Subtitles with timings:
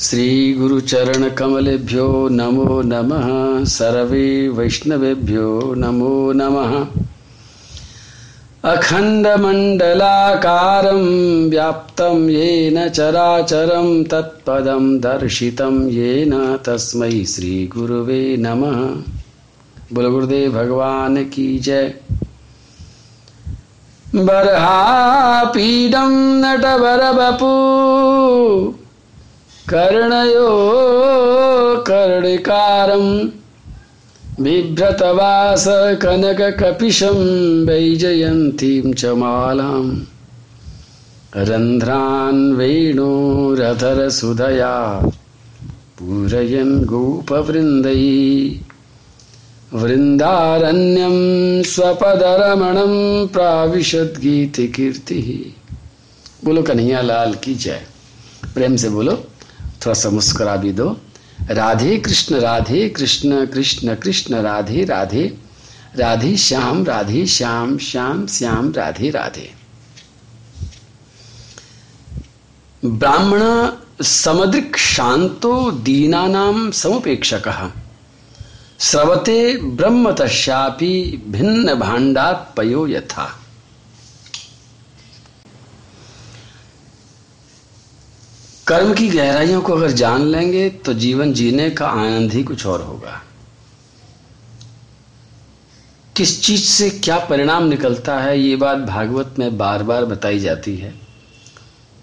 [0.00, 6.86] श्रीगुरुचरणकमलेभ्यो नमो नमः। सर्वे वैष्णवेभ्यो नमो नमः।
[8.72, 19.02] अखण्डमण्डलाकारं व्याप्तं येन चराचरं तत्पदं दर्शितं येन तस्मै श्रीगुरुवे नमः।
[19.92, 21.94] गुरुदेव, भगवान की जय।
[24.14, 27.48] बर्हापीडं नटवरबपू
[29.68, 30.48] कर्णयो
[31.82, 33.28] कर्णिकारम्
[34.40, 35.64] बिभ्रतवास
[36.02, 40.00] कनककपिशं वैजयन्तीं च मालाम्
[41.36, 45.10] रन्ध्रान् वेणोरधरसुधया
[45.98, 48.60] पूरयन् गोपवृन्दै।
[49.74, 55.52] वृन्दारण्यं स्वपदरमणं प्राविशद्गीतिकीर्तिः
[56.44, 57.82] बोलो कन्हैया लाल की जय।
[58.54, 59.24] प्रेम से बोलो।
[59.88, 61.00] थोड़ा सा मुस्कुरा भी दो।
[61.50, 65.38] राधे कृष्ण राधे कृष्ण कृष्ण कृष्ण, राधे राधे।
[65.96, 69.54] राधे श्याम राधे श्याम श्याम श्याम, राधे राधे।
[72.84, 73.68] ब्राह्मण
[74.02, 77.72] समदृक् शांतो दीनानाम समुपेक्षक।
[78.78, 83.37] स्रवते ब्रह्म तस्यापि भिन्न भांडात पयो यथा।
[88.68, 92.82] कर्म की गहराइयों को अगर जान लेंगे तो जीवन जीने का आनंद ही कुछ और
[92.82, 93.22] होगा।
[96.16, 100.76] किस चीज़ से क्या परिणाम निकलता है, ये बात भागवत में बार बार बताई जाती
[100.76, 100.92] है।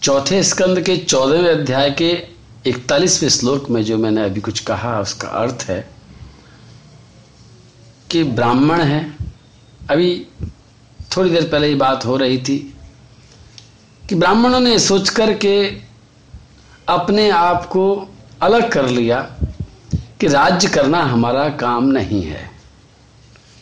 [0.03, 2.11] चौथे स्कंद के चौदहवें अध्याय के
[2.67, 5.89] इकतालीसवें श्लोक में जो मैंने अभी कुछ कहा, उसका अर्थ है
[8.11, 9.01] कि ब्राह्मण है।
[9.89, 10.27] अभी
[11.17, 12.57] थोड़ी देर पहले ये बात हो रही थी
[14.09, 15.55] कि ब्राह्मणों ने सोच कर के
[16.87, 18.07] अपने आप को
[18.41, 19.31] अलग कर लिया
[20.19, 22.51] कि राज्य करना हमारा काम नहीं है।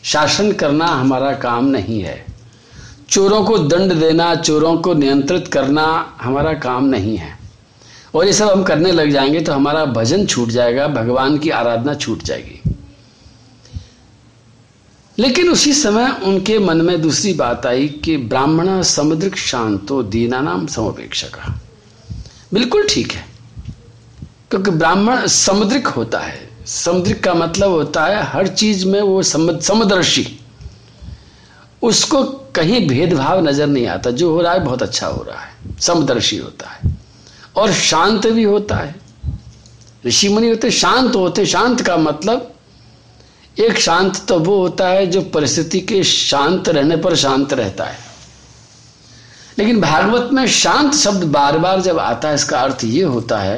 [0.04, 2.26] शासन करना हमारा काम नहीं है।
[3.08, 7.38] चोरों को दंड देना, चोरों को नियंत्रित करना हमारा काम नहीं है।
[8.14, 11.94] और ये सब हम करने लग जाएँगे तो हमारा भजन छूट जाएगा, भगवान की आराधना
[11.94, 12.60] छूट जाएगी।
[15.18, 20.66] लेकिन उसी समय उनके मन में दूसरी बात आई कि ब्राह्मण समुद्रिक शांतो दीना नाम
[20.66, 21.54] समोपेक्षक।
[22.54, 23.24] बिल्कुल ठीक है।
[24.50, 30.40] क्योंकि ब्राह्मण समुद्रिक होता है। समुद्रिक का मतलब होता है हर चीज़ में वो समदर्शी
[31.82, 32.22] उसको
[32.54, 36.36] कहीं भेदभाव नज़र नहीं आता। जो हो रहा है, बहुत अच्छा हो रहा है। समदर्शी
[36.36, 36.96] होता है।
[37.56, 38.94] और शांत भी होता है।
[40.06, 42.50] ऋषि मुनि होते, शांत होते। शांत का मतलब
[43.60, 48.13] एक शांत तो वो होता है जो परिस्थिति के शांत रहने पर शांत रहता है।
[49.58, 53.56] लेकिन भागवत में शांत शब्द बार बार जब आता है, इसका अर्थ ये होता है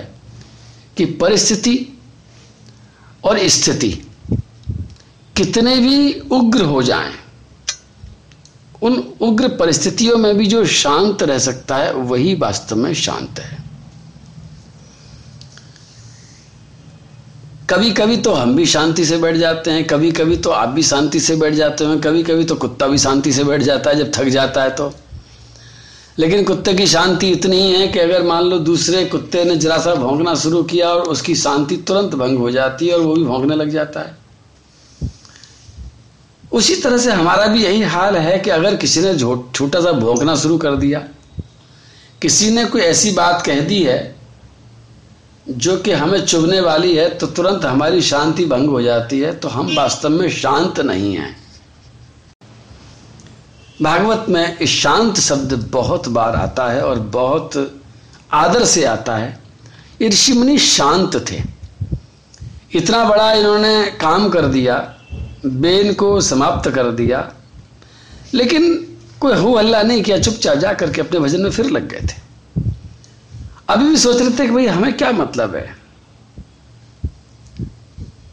[0.97, 1.79] कि परिस्थिति
[3.25, 3.91] और स्थिति
[5.37, 7.13] कितने भी उग्र हो जाएँ,
[8.83, 13.65] उन उग्र परिस्थितियों में भी जो शांत रह सकता है, वही वास्तव में शांत है।
[17.71, 20.83] कभी कभी तो हम भी शांति से बैठ जाते हैं कभी कभी तो आप भी
[20.83, 23.97] शांति से बैठ जाते हैं कभी कभी तो कुत्ता भी शांति से बैठ जाता है,
[23.97, 24.93] जब थक जाता है तो।
[26.19, 29.79] लेकिन कुत्ते की शांति इतनी ही है कि अगर मान लो दूसरे कुत्ते ने जरा
[29.79, 33.25] सा भौंकना शुरू किया और उसकी शांति तुरंत भंग हो जाती है और वो भी
[33.25, 34.17] भौंकने लग जाता है।
[36.53, 40.37] उसी तरह से हमारा भी यही हाल है कि अगर किसी ने छोटा सा भौंकना
[40.37, 40.99] शुरू कर दिया,
[42.23, 44.15] किसी ने कोई ऐसी बात कह दी है
[45.49, 49.49] जो कि हमें चुभने वाली है तो तुरंत हमारी शांति भंग हो जाती है तो
[49.49, 51.46] हम वास्तव में शांत नहीं हैं।
[53.83, 57.77] भागवत में इस शांत शब्द बहुत बार आता है और बहुत
[58.33, 59.41] आदर से आता है।
[60.03, 61.43] ऋषि मुनि शांत थे।
[62.75, 64.77] इतना बड़ा इन्होंने काम कर दिया,
[65.47, 67.33] बेन को समाप्त कर दिया,
[68.35, 72.01] लेकिन कोई हो हल्ला नहीं किया, चुपचाप जा करके अपने भजन में फिर लग गए
[72.01, 72.73] थे।
[73.69, 75.77] अभी भी सोच रहे थे कि भाई हमें क्या मतलब है?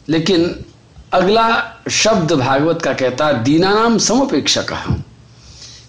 [0.08, 0.64] लेकिन
[1.12, 1.46] अगला
[1.90, 4.96] शब्द भागवत का कहता है, दीनानाम समुपेक्षा कहा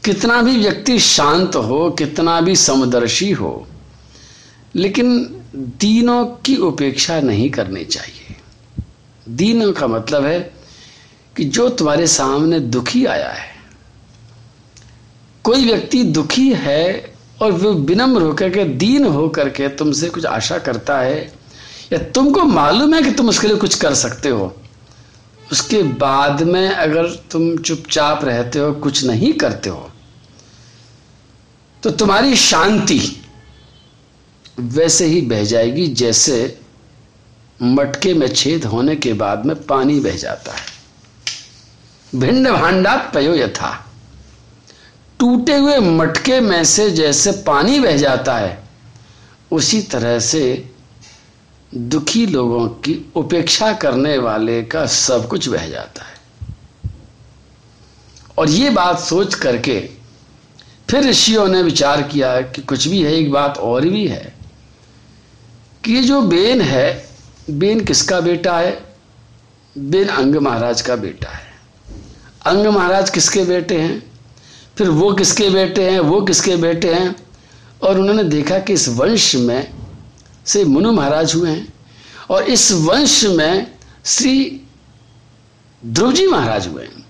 [0.05, 3.67] कितना भी व्यक्ति शांत हो, कितना भी समदर्शी हो,
[4.75, 5.17] लेकिन
[5.55, 8.35] दीनों की उपेक्षा नहीं करनी चाहिए।
[9.27, 10.39] दीनों का मतलब है
[11.35, 13.53] कि जो तुम्हारे सामने दुखी आया है,
[15.45, 20.57] कोई व्यक्ति दुखी है और वो विनम्र होकर के, दीन होकर के तुमसे कुछ आशा
[20.57, 21.19] करता है,
[21.93, 24.53] या तुमको मालूम है कि तुम उसके लिए कुछ कर सकते हो,
[25.51, 29.89] उसके बाद में अगर तुम चुपचाप रहते हो, कुछ नहीं करते हो
[31.85, 33.21] तो तुम्हारी शांति
[34.59, 36.59] वैसे ही बह जाएगी जैसे
[37.61, 40.65] मटके में छेद होने के बाद में पानी बह जाता है।
[42.15, 43.85] भिन्न भांडा पयो यथा।
[45.19, 48.63] टूटे हुए मटके में से जैसे पानी बह जाता है,
[49.51, 50.71] उसी तरह से
[51.75, 56.15] दुखी लोगों की उपेक्षा करने वाले का सब कुछ बह जाता है।
[58.37, 59.94] और ये बात सोच करके
[60.89, 64.35] फिर ऋषियों ने विचार किया कि कुछ भी है, एक बात और भी है
[65.83, 67.09] कि जो बेन है,
[67.49, 68.85] बेन किसका बेटा है?
[69.77, 71.53] बेन अंग महाराज का बेटा है।
[72.45, 74.11] अंग महाराज किसके बेटे हैं?
[74.77, 77.15] फिर वो किसके बेटे हैं, वो किसके बेटे हैं?
[77.83, 79.73] और उन्होंने देखा कि इस वंश में
[80.45, 81.73] से मुनु महाराज हुए हैं
[82.29, 83.71] और इस वंश में
[84.05, 84.61] श्री
[85.85, 87.04] ध्रुव जी महाराज हुए हैं।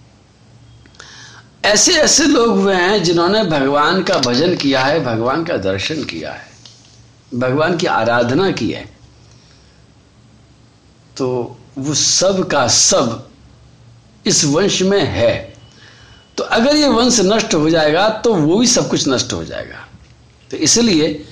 [1.66, 6.32] ऐसे ऐसे लोग हुए हैं जिन्होंने भगवान का भजन किया है, भगवान का दर्शन किया
[6.32, 6.48] है,
[7.34, 8.86] भगवान की आराधना की है।
[11.18, 13.28] तो वो सब का सब
[14.26, 15.56] इस वंश में है।
[16.38, 19.88] तो अगर ये वंश नष्ट हो जाएगा तो वो भी सब कुछ नष्ट हो जाएगा।
[20.52, 21.26] तो इसलिए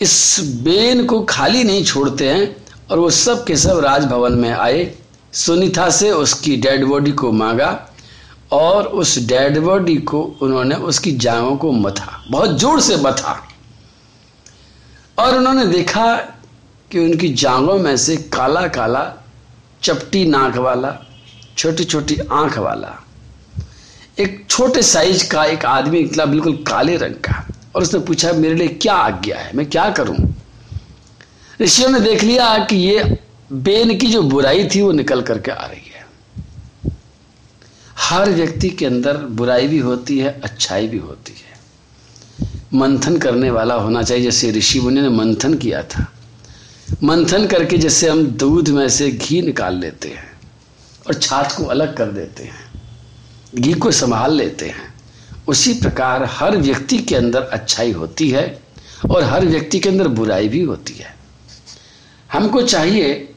[0.00, 2.56] इस बेन को खाली नहीं छोड़ते हैं
[2.90, 4.92] और वो सब के सब राजभवन में आए।
[5.32, 7.70] सुनीता से उसकी डेड बॉडी को मांगा।
[8.52, 13.32] और उस डेड बॉडी को उन्होंने उसकी जांगों को मथा, बहुत ज़ोर से मथा।
[15.18, 16.14] और उन्होंने देखा
[16.90, 19.04] कि उनकी जांगों में से काला काला
[19.82, 20.96] चपटी नाक वाला
[21.56, 22.98] छोटी छोटी आँख वाला,
[24.18, 27.44] एक छोटे साइज़ का एक आदमी निकला बिल्कुल काले रंग का।
[27.76, 29.50] और उसने पूछा, मेरे लिए क्या आज्ञा है?
[29.56, 30.16] मैं क्या करूँ?
[31.60, 33.18] ऋषियों ने देख लिया कि ये
[33.52, 35.91] बेन की जो बुराई थी वो निकल करके आ रही है।
[38.12, 43.74] हर व्यक्ति के अंदर बुराई भी होती है, अच्छाई भी होती है। मंथन करने वाला
[43.74, 46.06] होना चाहिए, जैसे ऋषि मुनि ने मंथन किया था।
[47.02, 50.30] मंथन करके जैसे हम दूध में से घी निकाल लेते हैं
[51.06, 52.70] और छाछ को अलग कर देते हैं,
[53.54, 54.94] घी को संभाल लेते हैं,
[55.48, 58.46] उसी प्रकार हर व्यक्ति के अंदर अच्छाई होती है
[59.10, 61.14] और हर व्यक्ति के अंदर बुराई भी होती है।
[62.32, 63.31] हमको चाहिए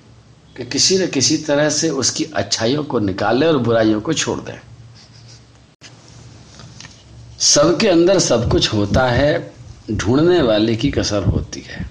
[0.58, 4.60] कि किसी न किसी तरह से उसकी अच्छाइयों को निकाले और बुराइयों को छोड़ दें।
[7.40, 9.54] सबके अंदर सब कुछ होता है,
[9.92, 11.90] ढूँढने वाले की कसर होती है।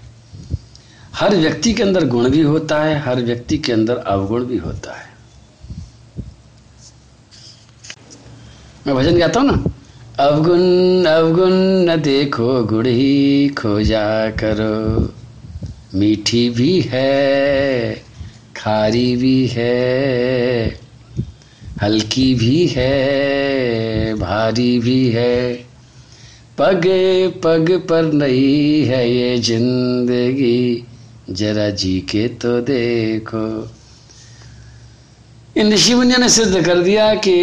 [1.15, 4.93] हर व्यक्ति के अंदर गुण भी होता है, हर व्यक्ति के अंदर अवगुण भी होता
[4.93, 5.13] है।
[8.87, 9.65] मैं भजन गाता हूँ ना?
[10.25, 15.15] अवगुण अवगुण न देखो गुड़ ही खोजा करो।
[15.99, 18.05] मीठी भी है
[18.57, 20.79] खारी भी है,
[21.83, 25.55] हल्की भी है, भारी भी है।
[26.59, 26.83] पग
[27.45, 30.85] पग पर नहीं है ये ज़िंदगी,
[31.31, 33.47] जरा जी के तो देखो।
[35.57, 37.35] इन ऋषि मुनिया ने सिद्ध कर दिया कि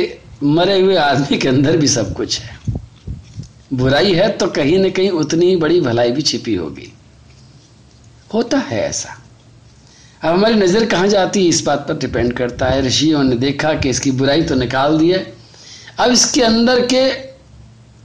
[0.43, 2.59] मरे हुए आदमी के अंदर भी सब कुछ है।
[3.73, 6.91] बुराई है तो कहीं ना कहीं उतनी बड़ी भलाई भी छिपी होगी।
[8.33, 9.20] होता है ऐसा।
[10.21, 11.49] अब हमारी नज़र कहाँ जाती है?
[11.49, 15.09] इस बात पर डिपेंड करता है। ऋषियों ने देखा कि इसकी बुराई तो निकाल दी
[15.09, 15.21] है।
[15.99, 17.09] अब इसके अंदर के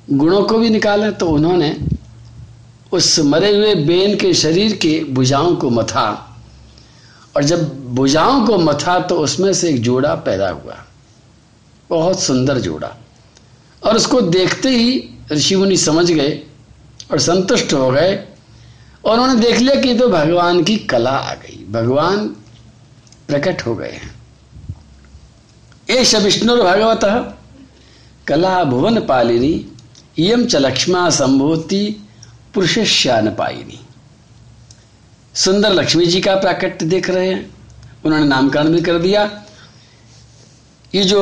[0.09, 1.77] गुणों को भी निकाला तो उन्होंने
[2.93, 6.09] उस मरे हुए बेन के शरीर के भुजाओं को मथा।
[7.37, 10.77] और जब भुजाओं को मथा तो उसमें से एक जोड़ा पैदा हुआ।
[11.91, 12.95] बहुत सुंदर जोड़ा।
[13.83, 16.31] और उसको देखते ही ऋषि मुनि समझ गए
[17.11, 18.15] और संतुष्ट हो गए
[19.07, 22.29] और उन्होंने देख लिया कि तो भगवान की कला आ गई। भगवान
[23.29, 24.15] प्रकट हो गए हैं।
[25.91, 27.37] एश विष्णु भगवत,
[28.27, 29.73] कला भुवन पालिनी
[30.19, 32.03] यम च लक्ष्मा संभूति
[32.59, 33.81] पाइनी
[35.35, 37.55] सुंदर लक्ष्मी जी का प्राकट्य देख रहे हैं।
[38.05, 39.43] उन्होंने नामकरण भी कर दिया।
[40.95, 41.21] ये जो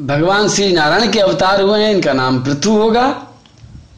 [0.00, 3.33] भगवान श्री नारायण के अवतार हुए हैं, इनका नाम पृथु होगा।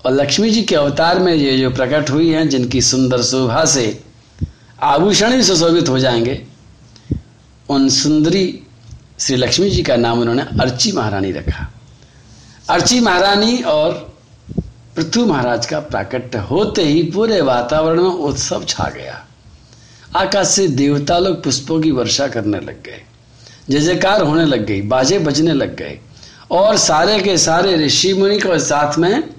[0.07, 4.01] और लक्ष्मी जी के अवतार में ये जो प्रकट हुई हैं, जिनकी सुंदर शोभा से
[4.83, 6.47] आभूषण भी सुशोभित हो जाएँगे,
[7.69, 8.61] उन सुंदरी
[9.21, 11.73] श्री लक्ष्मी जी का नाम उन्होंने अर्ची महारानी रखा।
[12.71, 14.19] अर्ची महारानी और
[14.97, 19.27] पृथ्वी महाराज का प्राकट्य होते ही पूरे वातावरण में उत्सव छा गया।
[20.17, 23.03] आकाश से देवता लोग पुष्पों की वर्षा करने लग गए।
[23.71, 25.99] जय जयकार होने लग गई, बाजे बजने लग गए।
[26.51, 29.36] और सारे के सारे ऋषि मुनि को साथ में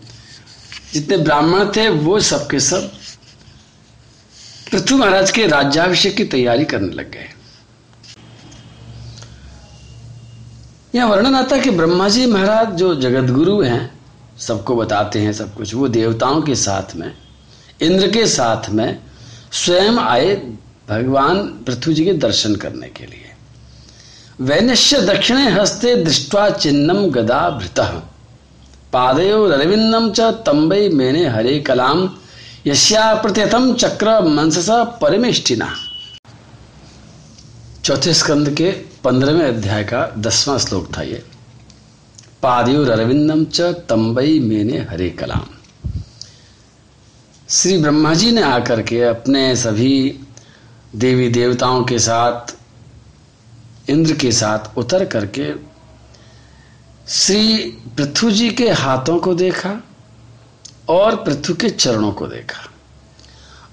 [0.97, 2.91] जितने ब्राह्मण थे, वो सबके सब
[4.71, 7.29] पृथ्वी महाराज के राज्याभिषेक की तैयारी करने लग गए।
[10.95, 13.99] यह वर्णन आता कि ब्रह्मा जी महाराज जो जगत गुरु हैं,
[14.39, 17.11] सबको बताते हैं सब कुछ। वो देवताओं के साथ में,
[17.81, 18.99] इंद्र के साथ में
[19.51, 20.35] स्वयं आए
[20.89, 23.33] भगवान पृथ्वी जी के दर्शन करने के लिए।
[24.41, 27.79] वैनश्य दक्षिणे हस्ते दृष्टवा चिन्नम गदा भृत।
[28.97, 31.99] पादयो रविंदम च तंबई मेने हरे कलाम
[32.67, 35.67] यश्या प्रत्यतम चक्र मनससा परिमेष्टिना।
[37.85, 38.71] चौथे स्कंद के
[39.03, 41.21] पंद्रहवें अध्याय का दसवां श्लोक था ये।
[42.41, 45.45] पादयोर अरविंदम च तंबई मेने हरे कलाम।
[47.49, 49.95] श्री ब्रह्मा जी ने आकर के अपने सभी
[50.95, 52.55] देवी देवताओं के साथ,
[53.89, 55.51] इंद्र के साथ उतर करके
[57.09, 57.57] श्री
[57.97, 59.69] पृथ्वी जी के हाथों को देखा
[60.89, 62.69] और पृथ्वी के चरणों को देखा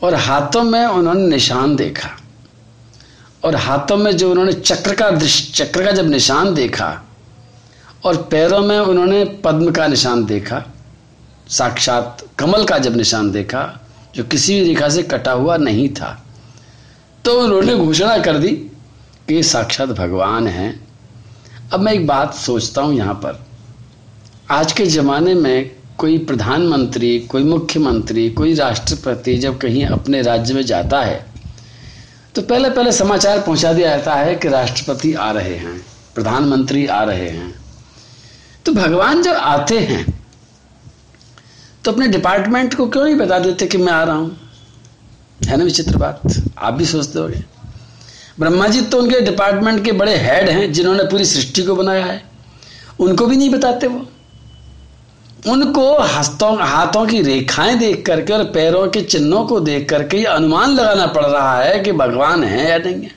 [0.02, 2.10] और हाथों में उन्होंने निशान देखा
[3.44, 5.10] और हाथों में जो उन्होंने चक्र का
[5.54, 6.90] चक्र का जब निशान देखा
[8.04, 10.62] और पैरों में उन्होंने पद्म का निशान देखा,
[11.48, 13.80] साक्षात कमल का जब निशान देखा,
[14.14, 16.20] जो किसी भी रेखा से कटा हुआ नहीं था
[17.24, 18.50] तो उन्होंने घोषणा कर दी
[19.28, 20.72] कि साक्षात भगवान हैं।
[21.74, 23.38] अब मैं एक बात सोचता हूँ यहाँ पर।
[24.50, 30.62] आज के ज़माने में कोई प्रधानमंत्री, कोई मुख्यमंत्री, कोई राष्ट्रपति जब कहीं अपने राज्य में
[30.62, 31.24] जाता है
[32.34, 35.76] तो पहले पहले समाचार पहुँचा दिया जाता है कि राष्ट्रपति आ रहे हैं,
[36.14, 37.54] प्रधानमंत्री आ रहे हैं।
[38.66, 40.04] तो भगवान जब आते हैं
[41.84, 44.36] तो अपने डिपार्टमेंट को क्यों नहीं बता देते कि मैं आ रहा हूँ?
[45.40, 46.22] है ना विचित्र बात?
[46.58, 47.28] आप भी सोचते हो
[48.40, 52.22] ब्रह्मा जी तो उनके डिपार्टमेंट के बड़े हेड हैं जिन्होंने पूरी सृष्टि को बनाया है।
[53.00, 54.06] उनको भी नहीं बताते वो।
[55.52, 60.70] उनको हस्तों, हाथों की रेखाएँ देख करके और पैरों के चिन्हों को देख करके अनुमान
[60.70, 63.10] लगाना पड़ रहा है कि भगवान है या नहीं है।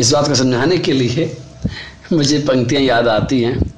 [0.00, 1.36] इस बात को समझाने के लिए
[2.12, 3.75] मुझे पंक्तियाँ याद आती हैं।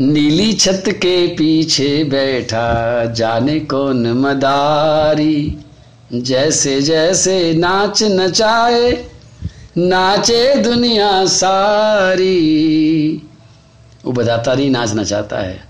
[0.00, 5.56] नीली छत के पीछे बैठा जाने कौन मदारी।
[6.14, 9.06] जैसे जैसे नाच नचाए,
[9.78, 12.32] नाचे दुनिया सारी।
[14.04, 15.64] वो बताता नहीं नाचना चाहता है।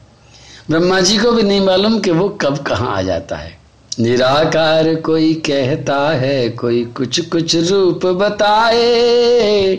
[0.70, 3.58] ब्रह्मा जी को भी नहीं मालूम कि वो कब कहाँ आ जाता है।
[4.00, 9.76] निराकार कोई कहता है, कोई कुछ कुछ रूप बताए।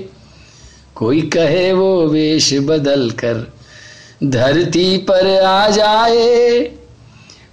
[0.95, 3.53] कोई कहे वो वेश बदल कर
[4.23, 6.59] धरती पर आ जाए।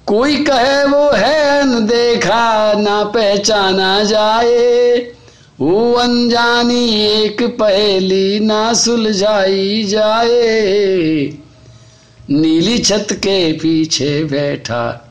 [0.06, 4.98] कोई कहे वो है देखा ना पहचाना जाए।
[5.60, 11.32] वो अनजानी एक पहली ना सुलझाई जाए।
[12.30, 15.10] नीली छत के पीछे बैठा,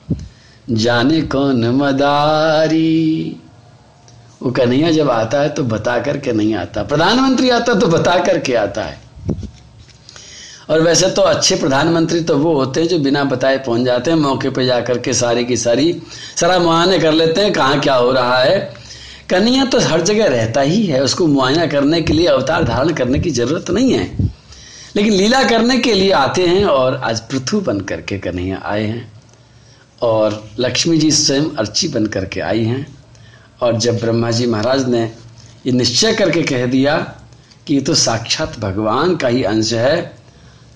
[0.69, 3.35] जाने कौन मदारी।
[4.43, 8.53] वो कन्हैया जब आता है तो बता करके नहीं आता। प्रधानमंत्री आता तो बता करके
[8.55, 9.08] आता है।
[10.69, 14.17] और वैसे तो अच्छे प्रधानमंत्री तो वो होते हैं जो बिना बताए पहुँच जाते हैं,
[14.17, 16.01] मौके पे जाकर के सारी की सारी
[16.35, 18.73] सारा मुआने कर लेते हैं, कहाँ क्या हो रहा है।
[19.29, 23.19] कन्हैया तो हर जगह रहता ही है, उसको मुआयना करने के लिए, अवतार धारण करने
[23.19, 24.29] की ज़रूरत नहीं है।
[24.95, 29.11] लेकिन लीला करने के लिए आते हैं और आज पृथु बन करके कन्हैया आए हैं।
[30.01, 32.97] और लक्ष्मी जी स्वयं अर्ची बन करके आई हैं।
[33.61, 35.11] और जब ब्रह्मा जी महाराज ने
[35.65, 36.97] ये निश्चय करके कह दिया
[37.67, 40.18] कि ये तो साक्षात भगवान का ही अंश है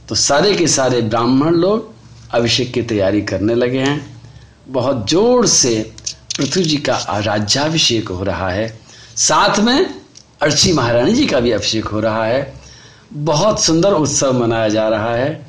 [0.10, 1.91] तो सारे के सारे ब्राह्मण लोग
[2.31, 4.00] अभिषेक की तैयारी करने लगे हैं।
[4.67, 5.75] बहुत ज़ोर से
[6.38, 8.67] पृथ्वी जी का राज्याभिषेक हो रहा है।
[9.17, 9.93] साथ में
[10.41, 12.53] अर्ची महारानी जी का भी अभिषेक हो रहा है।
[13.13, 15.45] बहुत सुंदर उत्सव मनाया जा रहा है।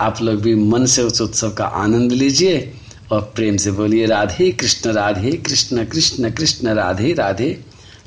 [0.00, 2.72] आप लोग भी मन से उस उत्सव का आनंद लीजिए
[3.12, 7.50] और प्रेम से बोलिए, राधे कृष्ण राधे कृष्ण कृष्ण कृष्ण, राधे राधे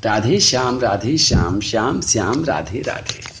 [0.04, 3.31] राधे श्याम राधे श्याम श्याम श्याम, राधे राधे।